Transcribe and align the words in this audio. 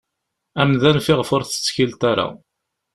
Amdan 0.61 0.97
fiɣef 1.05 1.29
ur 1.35 1.43
tettkilleḍ 1.43 2.01
ara. 2.11 2.27